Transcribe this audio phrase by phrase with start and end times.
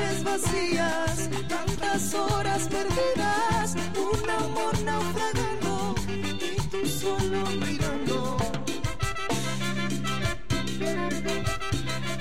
[0.00, 5.94] noches vacías, tantas horas perdidas, un amor naufragando
[6.38, 8.36] y tú solo mirando.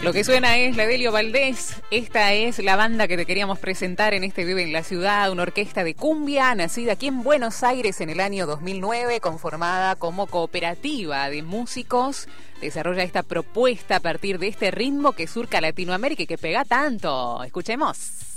[0.01, 1.68] Lo que suena es la Delio Valdés.
[1.91, 5.41] Esta es la banda que te queríamos presentar en este Vive en la Ciudad, una
[5.41, 11.27] orquesta de cumbia nacida aquí en Buenos Aires en el año 2009, conformada como cooperativa
[11.31, 12.27] de músicos.
[12.61, 17.43] Desarrolla esta propuesta a partir de este ritmo que surca Latinoamérica y que pega tanto.
[17.43, 18.28] Escuchemos.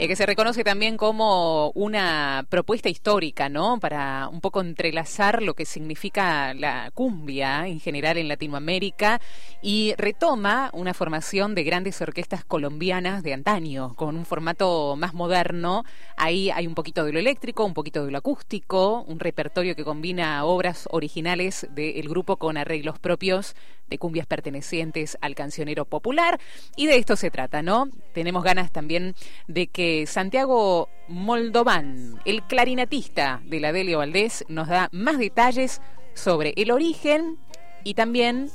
[0.00, 3.78] Eh, que se reconoce también como una propuesta histórica, ¿no?
[3.78, 9.20] Para un poco entrelazar lo que significa la cumbia en general en Latinoamérica
[9.60, 15.84] y retoma una formación de grandes orquestas colombianas de antaño, con un formato más moderno.
[16.16, 19.84] Ahí hay un poquito de lo eléctrico, un poquito de lo acústico, un repertorio que
[19.84, 23.54] combina obras originales del grupo con arreglos propios
[23.90, 26.40] de cumbias pertenecientes al cancionero popular.
[26.76, 27.90] Y de esto se trata, ¿no?
[28.14, 29.14] Tenemos ganas también
[29.48, 35.80] de que Santiago Moldován, el clarinetista de la Delio Valdés, nos da más detalles
[36.14, 37.38] sobre el origen
[37.84, 38.50] y también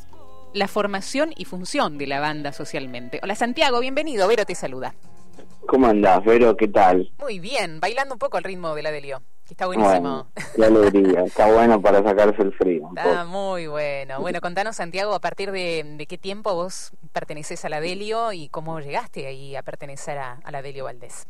[0.54, 3.20] la formación y función de la banda socialmente.
[3.24, 4.28] Hola Santiago, bienvenido.
[4.28, 4.96] Vero te saluda.
[5.68, 6.56] ¿Cómo andás, Vero?
[6.56, 7.12] ¿Qué tal?
[7.20, 9.22] Muy bien, bailando un poco al ritmo de la Delio
[9.54, 10.28] está buenísimo.
[10.56, 12.90] qué alegría, está bueno para sacarse el frío.
[12.96, 14.20] Está muy bueno.
[14.20, 18.80] Bueno, contanos, Santiago, a partir de, qué tiempo vos perteneces a la Delio y cómo
[18.80, 21.28] llegaste ahí a pertenecer a, la Delio Valdés.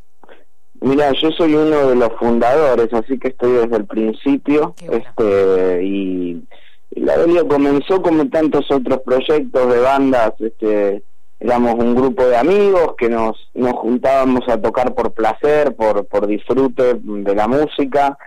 [0.81, 4.75] Mira, yo soy uno de los fundadores, así que estoy desde el principio.
[4.91, 6.43] este y,
[6.91, 11.03] y, la Delio comenzó como tantos otros proyectos de bandas, este
[11.39, 16.27] éramos un grupo de amigos que nos, nos juntábamos a tocar por placer, por, por
[16.27, 18.17] disfrute de la música,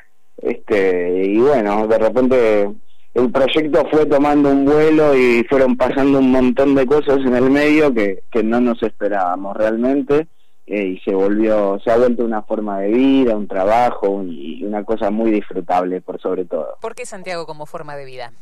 [0.41, 2.71] este, y bueno, de repente
[3.15, 7.51] el proyecto fue tomando un vuelo y fueron pasando un montón de cosas en el
[7.51, 10.29] medio que, que no nos esperábamos realmente
[10.67, 14.85] eh, y se volvió, se ha vuelto una forma de vida, un trabajo y una
[14.85, 16.77] cosa muy disfrutable por sobre todo.
[16.81, 18.33] ¿Por qué Santiago como forma de vida?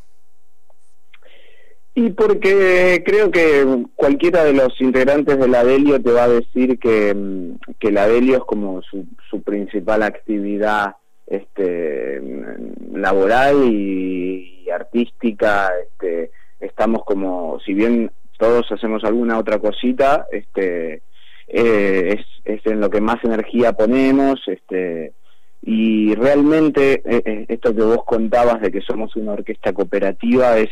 [1.99, 6.79] Y porque creo que cualquiera de los integrantes de la Delio te va a decir
[6.79, 10.97] que, mm, que la Delio es como su, su principal actividad
[11.27, 15.71] este, mm, laboral y, artística.
[15.84, 21.01] Este, estamos como, si bien todos hacemos alguna otra cosita, este,
[21.49, 24.43] eh, es, es en lo que más energía ponemos.
[24.49, 25.15] Este,
[25.63, 30.69] y realmente eh, eh, esto que vos contabas de que somos una orquesta cooperativa es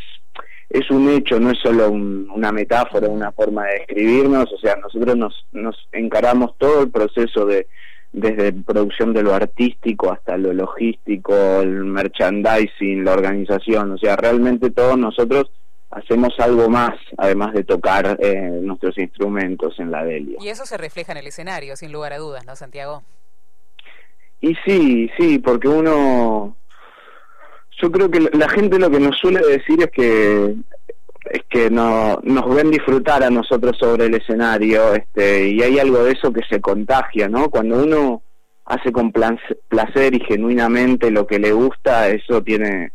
[0.75, 5.17] es un hecho, no es solo una metáfora, una forma de describirnos, o sea, nosotros
[5.17, 7.69] nos, nos encaramos todo el proceso de
[8.13, 14.71] desde producción de lo artístico hasta lo logístico, el merchandising, la organización, o sea, realmente
[14.71, 15.51] todos nosotros
[15.91, 20.39] hacemos algo más, además de tocar eh, nuestros instrumentos en la Delia.
[20.41, 23.05] Y eso se refleja en el escenario, sin lugar a dudas, ¿no, Santiago?
[24.41, 26.57] Y sí, sí, porque uno
[27.81, 30.55] yo creo que la gente lo que nos suele decir es que
[31.31, 36.05] es que no, nos ven disfrutar a nosotros sobre el escenario este y hay algo
[36.05, 38.23] de eso que se contagia no cuando uno
[38.67, 42.93] hace con placer y genuinamente lo que le gusta eso tiene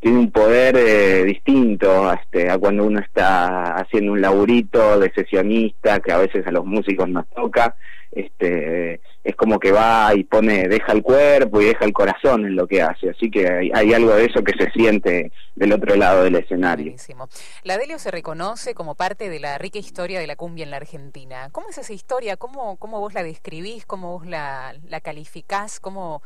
[0.00, 6.00] tiene un poder eh, distinto este, a cuando uno está haciendo un laburito de sesionista
[6.00, 7.74] que a veces a los músicos nos toca
[8.12, 12.56] este es como que va y pone deja el cuerpo y deja el corazón en
[12.56, 13.10] lo que hace.
[13.10, 16.86] Así que hay, algo de eso que se siente del otro lado del escenario.
[16.86, 17.28] Buenísimo.
[17.62, 20.78] la Delio se reconoce como parte de la rica historia de la cumbia en la
[20.78, 21.50] Argentina.
[21.52, 26.22] Cómo es esa historia cómo cómo vos la describís cómo vos la la calificás cómo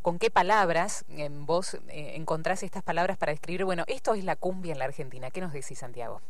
[0.00, 4.36] con qué palabras en vos eh, encontrás estas palabras para describir bueno esto es la
[4.36, 5.30] cumbia en la Argentina.
[5.30, 6.22] Qué nos decís Santiago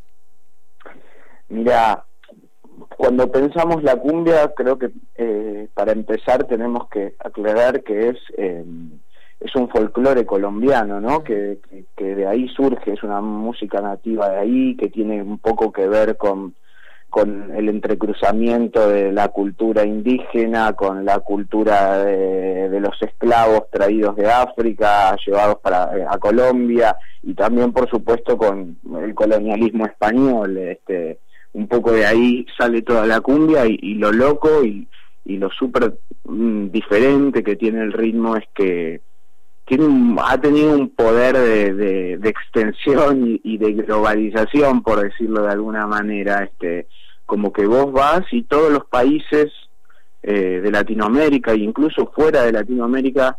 [1.49, 2.05] mira
[2.99, 8.65] cuando pensamos la cumbia, creo que eh, para empezar tenemos que aclarar que es eh,
[9.39, 11.23] es un folclore colombiano, ¿no?
[11.23, 11.61] Que,
[11.97, 15.87] que, de ahí surge, es una música nativa de ahí, que tiene un poco que
[15.87, 16.57] ver con,
[17.09, 24.17] con el entrecruzamiento de la cultura indígena, con la cultura de, de los esclavos traídos
[24.17, 30.59] de África, llevados para eh, a Colombia, y también, por supuesto, con el colonialismo español,
[30.59, 31.21] este
[31.59, 34.87] un poco de ahí sale toda la cumbia y, lo loco y,
[35.25, 39.01] lo súper mm, diferente que tiene el ritmo es que
[39.67, 45.87] tiene ha tenido un poder de, de, extensión y, de globalización, por decirlo de alguna
[45.87, 46.87] manera, este
[47.27, 49.53] como que vos vas y todos los países
[50.23, 53.37] eh, de Latinoamérica e incluso fuera de Latinoamérica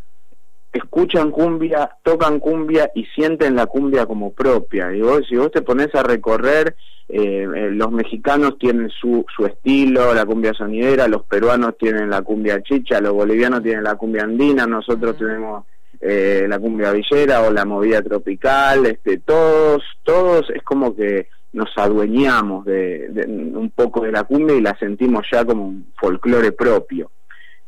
[0.71, 4.93] escuchan cumbia, tocan cumbia y sienten la cumbia como propia.
[4.93, 6.75] Y vos, si vos te pones a recorrer,
[7.07, 12.21] eh, eh, los mexicanos tienen su, su estilo, la cumbia sonidera, los peruanos tienen la
[12.21, 15.65] cumbia chicha, los bolivianos tienen la cumbia andina, nosotros tenemos
[15.99, 21.69] eh, la cumbia villera o la movida tropical, este, todos, todos es como que nos
[21.77, 27.09] adueñamos de, un poco de la cumbia y la sentimos ya como un folclore propio.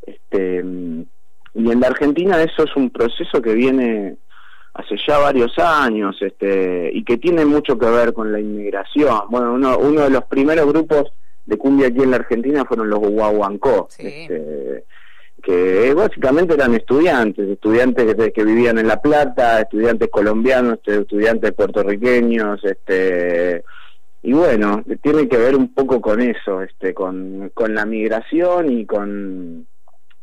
[0.06, 0.64] Este,
[1.54, 4.16] y en la Argentina eso es un proceso que viene
[4.74, 9.20] hace ya varios años este, y que tiene mucho que ver con la inmigración.
[9.28, 11.12] Bueno, uno, uno de los primeros grupos
[11.44, 14.84] de cumbia aquí en la Argentina fueron los Guaguancó, este,
[15.42, 22.64] que básicamente eran estudiantes, estudiantes que, que, vivían en La Plata, estudiantes colombianos, estudiantes puertorriqueños,
[22.64, 23.64] este
[24.24, 28.86] y bueno, tiene que ver un poco con eso, este, con, con la migración y
[28.86, 29.66] con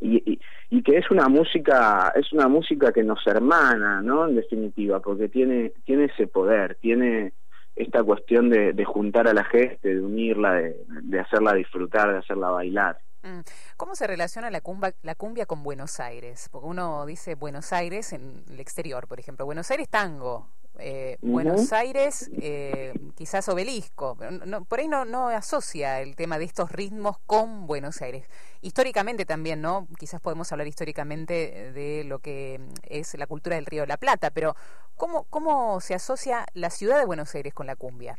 [0.02, 5.00] y, y, que es una música es una música que nos hermana no en definitiva
[5.00, 7.34] porque tiene tiene ese poder tiene
[7.76, 12.20] esta cuestión de, de juntar a la gente de unirla de, de hacerla disfrutar de
[12.20, 13.40] hacerla bailar mm.
[13.76, 16.48] ¿Cómo se relaciona la cumbia, la cumbia con Buenos Aires?
[16.52, 19.46] Porque uno dice Buenos Aires en el exterior, por ejemplo.
[19.46, 20.48] Buenos Aires tango,
[20.80, 26.46] eh, Buenos Aires, eh, quizás obelisco, no, por ahí no, no asocia el tema de
[26.46, 28.26] estos ritmos con Buenos Aires.
[28.62, 29.88] Históricamente también, ¿no?
[29.98, 34.32] Quizás podemos hablar históricamente de lo que es la cultura del Río de la Plata,
[34.32, 34.56] pero
[34.96, 38.18] ¿cómo, cómo se asocia la ciudad de Buenos Aires con la cumbia?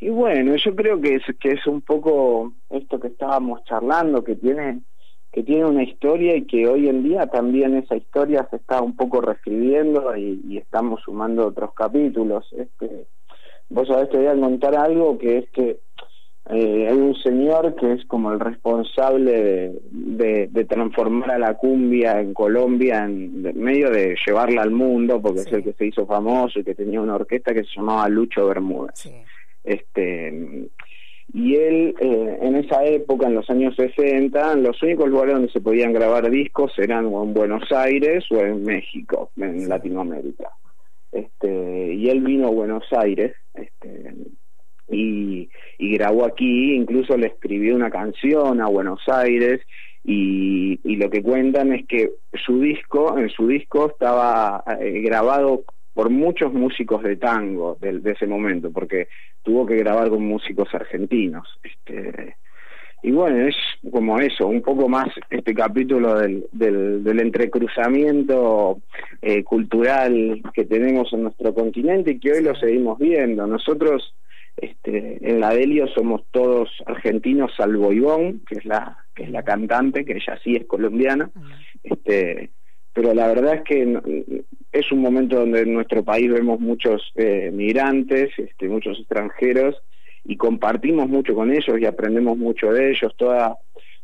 [0.00, 4.34] Y bueno, yo creo que es, que es un poco esto que estábamos charlando, que
[4.34, 4.80] tiene
[5.32, 8.94] que tiene una historia y que hoy en día también esa historia se está un
[8.94, 12.46] poco reescribiendo y, estamos sumando otros capítulos.
[12.52, 13.06] Este,
[13.70, 15.80] vos sabés, te voy a contar algo que es que
[16.50, 22.20] eh, hay un señor que es como el responsable de, de, transformar a la cumbia
[22.20, 26.58] en Colombia en medio de llevarla al mundo, porque es el que se hizo famoso
[26.58, 29.08] y que tenía una orquesta que se llamaba Lucho Bermúdez.
[29.64, 30.68] Este,
[31.34, 35.60] y él eh, en esa época, en los años 60, los únicos lugares donde se
[35.60, 40.50] podían grabar discos eran en Buenos Aires o en México, en Latinoamérica.
[41.10, 44.14] Este, y él vino a Buenos Aires este,
[44.90, 45.48] y,
[45.78, 49.60] y grabó aquí, incluso le escribió una canción a Buenos Aires
[50.04, 52.10] y, y lo que cuentan es que
[52.44, 58.12] su disco, en su disco estaba eh, grabado por muchos músicos de tango de, de,
[58.12, 59.08] ese momento, porque
[59.42, 61.46] tuvo que grabar con músicos argentinos.
[61.62, 62.36] Este,
[63.02, 63.56] y bueno, es
[63.90, 68.80] como eso, un poco más este capítulo del, del, del entrecruzamiento
[69.20, 73.46] eh, cultural que tenemos en nuestro continente y que hoy lo seguimos viendo.
[73.46, 74.14] Nosotros
[74.56, 79.42] este, en la Delio somos todos argentinos salvo Ivonne, que es la que es la
[79.42, 81.30] cantante, que ella sí es colombiana.
[81.82, 82.50] Este,
[82.92, 87.50] pero la verdad es que es un momento donde en nuestro país vemos muchos eh,
[87.52, 89.82] migrantes, este, muchos extranjeros,
[90.24, 93.12] y compartimos mucho con ellos y aprendemos mucho de ellos.
[93.16, 93.56] Toda,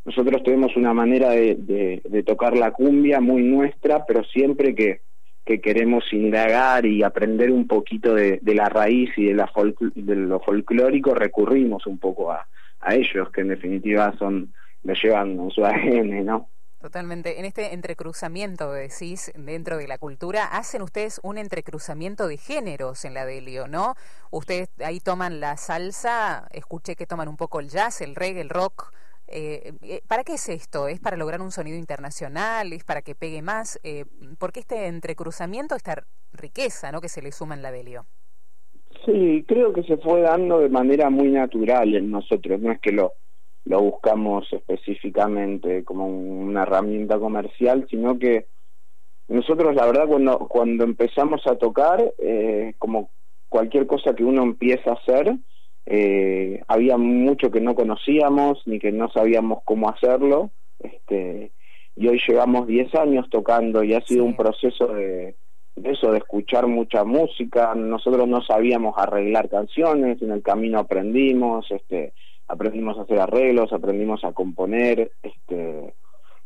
[0.05, 5.01] nosotros tenemos una manera de, de, tocar la cumbia muy nuestra, pero siempre que,
[5.45, 9.51] que queremos indagar y aprender un poquito de, la raíz y de, la
[9.95, 12.47] de lo folclórico, recurrimos un poco a,
[12.81, 14.53] a ellos, que en definitiva son
[14.85, 16.49] lo llevan en su ADN, ¿no?
[16.81, 17.41] Totalmente.
[17.41, 23.15] En este entrecruzamiento, decís, dentro de la cultura, hacen ustedes un entrecruzamiento de géneros en
[23.15, 23.95] la Delio, ¿no?
[24.31, 28.49] Ustedes ahí toman la salsa, escuché que toman un poco el jazz, el reggae, el
[28.49, 28.93] rock.
[29.27, 30.87] Eh, eh, ¿Para qué es esto?
[30.87, 32.73] ¿Es para lograr un sonido internacional?
[32.73, 33.81] ¿Es para que pegue más?
[33.83, 34.05] Eh,
[34.39, 37.01] ¿Por qué este entrecruzamiento, esta riqueza ¿no?
[37.01, 38.07] que se le suma en la Delio?
[39.05, 42.93] Sí, creo que se fue dando de manera muy natural en nosotros, no es que
[42.93, 43.15] lo
[43.69, 48.47] lo buscamos específicamente como una herramienta comercial, sino que
[49.29, 53.11] nosotros la verdad cuando, cuando empezamos a tocar, eh, como
[53.51, 55.37] cualquier cosa que uno empieza a hacer,
[55.85, 61.53] eh, había mucho que no conocíamos ni que no sabíamos cómo hacerlo, este,
[61.95, 65.35] y hoy llevamos 10 años tocando y ha sido un proceso de,
[65.77, 71.71] de eso, de escuchar mucha música, nosotros no sabíamos arreglar canciones, en el camino aprendimos,
[71.71, 72.15] este,
[72.49, 75.95] aprendimos a hacer arreglos, aprendimos a componer, este,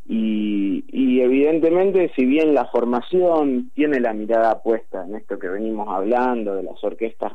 [0.07, 6.57] y, evidentemente si bien la formación tiene la mirada puesta en esto que venimos hablando
[6.57, 7.33] de las orquestas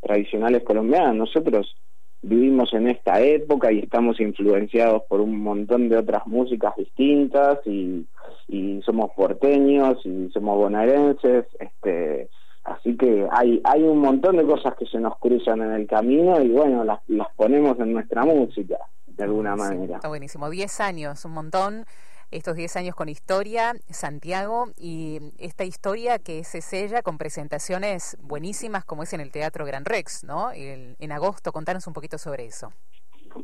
[0.00, 1.74] tradicionales colombianas, nosotros
[2.22, 8.06] vivimos en esta época y estamos influenciados por un montón de otras músicas distintas y,
[8.48, 12.28] y somos porteños y somos bonaerenses, este
[12.64, 16.40] Así que hay, hay un montón de cosas que se nos cruzan en el camino
[16.40, 19.96] y bueno, las, las ponemos en nuestra música, de alguna manera.
[19.96, 20.48] Está buenísimo.
[20.48, 21.84] Diez años, un montón.
[22.30, 28.84] estos 10 años con historia, Santiago, y esta historia que se sella con presentaciones buenísimas
[28.84, 30.50] como es en el Teatro Gran Rex, ¿no?
[30.52, 32.72] en agosto, contanos un poquito sobre eso.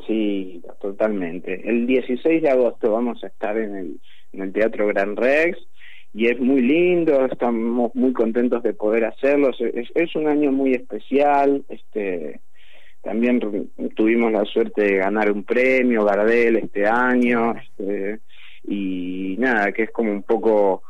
[0.06, 1.68] Sí, totalmente.
[1.68, 4.00] El 16 de agosto vamos a estar en el,
[4.32, 5.58] en el Teatro Gran Rex
[6.12, 9.50] y es muy lindo, estamos muy contentos de poder hacerlo.
[9.58, 12.40] Es, es un año muy especial, este
[13.02, 13.40] también
[13.96, 18.20] tuvimos la suerte de ganar un premio Gardel este año este,
[18.64, 20.82] y nada que es como un poco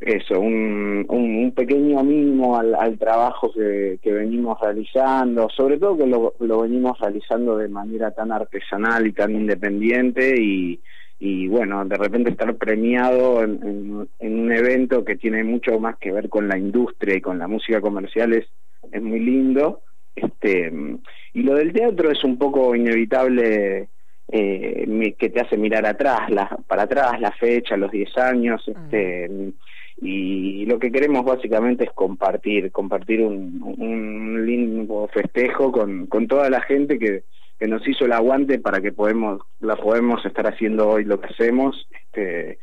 [0.00, 6.06] eso un, un, pequeño mínimo al, al trabajo que, que, venimos realizando sobre todo que
[6.06, 10.80] lo, lo venimos realizando de manera tan artesanal y tan independiente y,
[11.18, 16.12] y bueno, de repente estar premiado en, en, un evento que tiene mucho más que
[16.12, 18.46] ver con la industria y con la música comercial es,
[18.92, 19.80] es muy lindo.
[20.14, 20.72] Este,
[21.32, 23.88] y lo del teatro es un poco inevitable
[24.28, 28.70] eh, que te hace mirar atrás, la, para atrás, la fecha, los 10 años, mm.
[28.70, 29.30] este,
[30.02, 36.50] y lo que queremos básicamente es compartir, compartir un, un lindo festejo con, con toda
[36.50, 37.22] la gente que,
[37.58, 41.28] que nos hizo el aguante para que podemos la podemos estar haciendo hoy lo que
[41.28, 42.58] hacemos este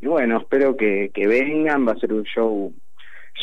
[0.00, 2.72] y bueno espero que, vengan va a ser un show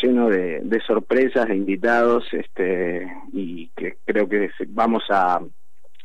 [0.01, 5.41] lleno de, de sorpresas de invitados este y que creo que vamos a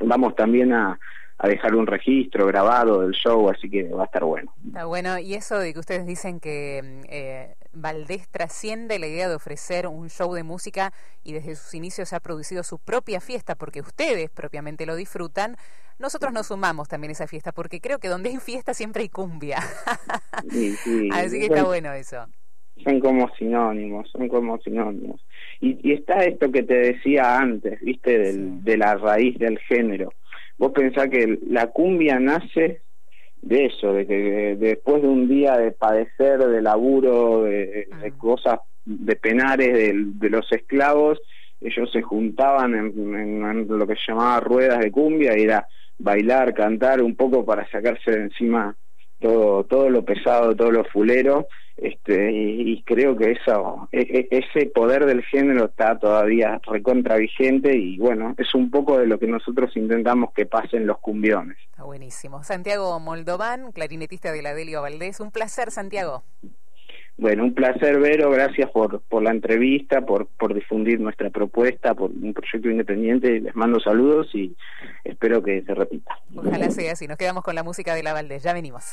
[0.00, 0.98] vamos también a
[1.38, 4.52] a dejar un registro grabado del show, así que va a estar bueno.
[4.66, 9.34] Está bueno, y eso de que ustedes dicen que eh, Valdés trasciende la idea de
[9.34, 10.92] ofrecer un show de música
[11.24, 15.56] y desde sus inicios ha producido su propia fiesta porque ustedes propiamente lo disfrutan,
[15.98, 19.08] nosotros nos sumamos también a esa fiesta porque creo que donde hay fiesta siempre hay
[19.08, 19.58] cumbia.
[21.12, 22.26] Así que está bueno eso.
[22.82, 25.24] Son como sinónimos, son como sinónimos.
[25.60, 30.12] Y, y está esto que te decía antes, viste, del, de la raíz del género
[30.58, 32.82] vos pensás que la cumbia nace
[33.42, 38.02] de eso, de que después de un día de padecer, de laburo, de, ah.
[38.16, 39.72] cosas, de penares
[40.18, 41.20] de, los esclavos,
[41.60, 45.66] ellos se juntaban en, lo que se llamaba ruedas de cumbia, y era
[45.98, 48.74] bailar, cantar un poco para sacarse de encima
[49.24, 54.66] todo, todo lo pesado, todo lo fulero, este, y, creo que eso, e, e, ese
[54.66, 59.26] poder del género está todavía recontra vigente y bueno, es un poco de lo que
[59.26, 61.56] nosotros intentamos que pasen los cumbiones.
[61.70, 62.44] Está buenísimo.
[62.44, 66.22] Santiago Moldován, clarinetista de la Delio Valdés, un placer Santiago.
[67.16, 72.10] Bueno, un placer, Vero, gracias por, por la entrevista, por, por difundir nuestra propuesta, por
[72.10, 73.40] un proyecto independiente.
[73.40, 74.56] Les mando saludos y
[75.04, 76.18] espero que se repita.
[76.34, 77.06] Ojalá sea así.
[77.06, 78.42] Nos quedamos con la música de la Valdés.
[78.42, 78.84] Ya venimos.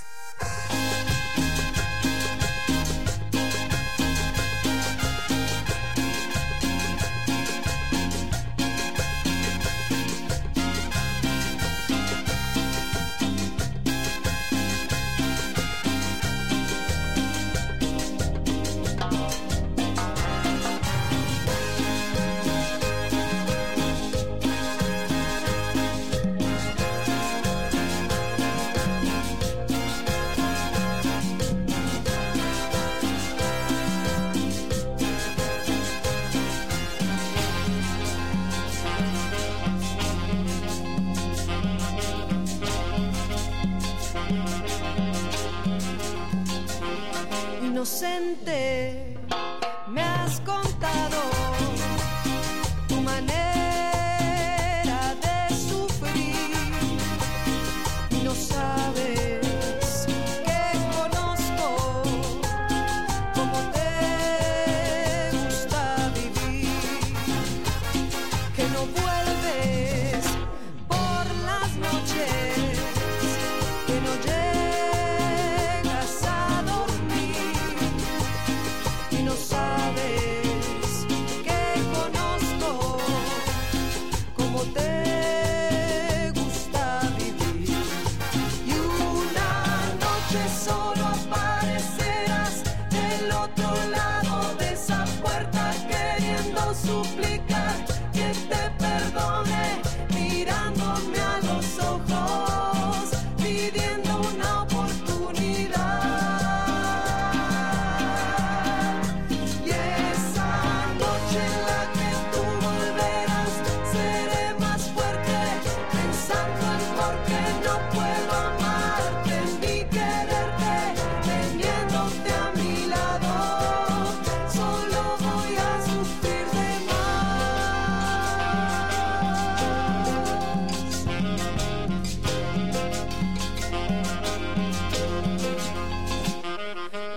[47.81, 48.80] Inocente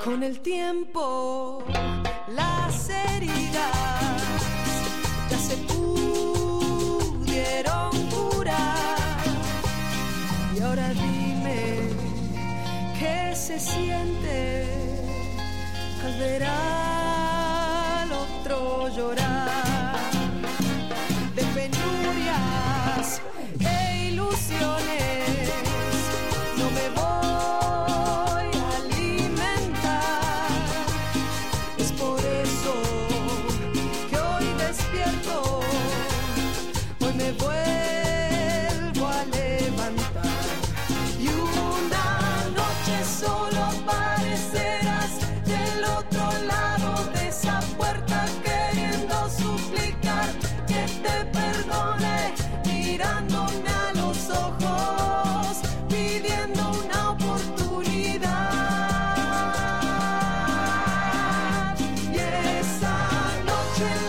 [0.05, 1.65] con el tiempo
[2.29, 4.23] las heridas
[5.31, 7.11] ya se pudieron
[8.11, 8.99] curar.
[10.55, 11.89] Y ahora dime
[12.99, 14.67] qué se siente
[16.05, 20.11] al ver al otro llorar
[21.35, 23.23] de penurias
[23.61, 25.24] e ilusiones.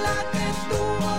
[0.05, 1.14] la que estuvo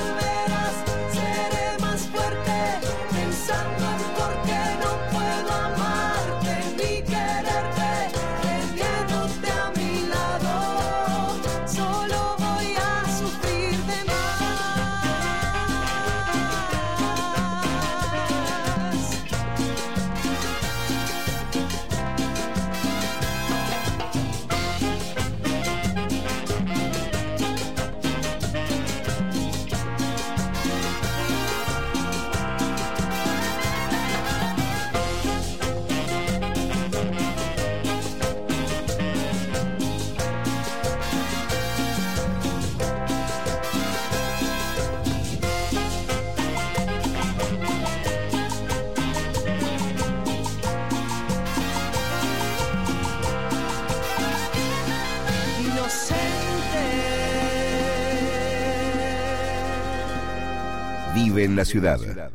[61.47, 62.25] en la ciudad.